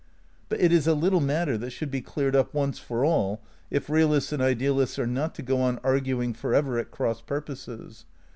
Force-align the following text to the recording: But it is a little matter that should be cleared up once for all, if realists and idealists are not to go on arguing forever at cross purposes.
But 0.49 0.59
it 0.59 0.71
is 0.71 0.87
a 0.87 0.95
little 0.95 1.19
matter 1.21 1.59
that 1.59 1.69
should 1.69 1.91
be 1.91 2.01
cleared 2.01 2.35
up 2.35 2.55
once 2.55 2.79
for 2.79 3.05
all, 3.05 3.39
if 3.69 3.87
realists 3.87 4.31
and 4.33 4.41
idealists 4.41 4.97
are 4.97 5.05
not 5.05 5.35
to 5.35 5.43
go 5.43 5.61
on 5.61 5.77
arguing 5.83 6.33
forever 6.33 6.79
at 6.79 6.89
cross 6.89 7.21
purposes. 7.21 8.05